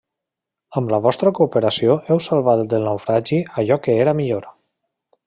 Amb 0.79 0.93
la 0.93 0.99
vostra 1.07 1.33
cooperació 1.39 1.97
heu 2.07 2.21
salvat 2.29 2.65
del 2.75 2.87
naufragi 2.91 3.43
allò 3.63 3.79
que 3.85 3.99
era 4.07 4.19
millor. 4.23 4.49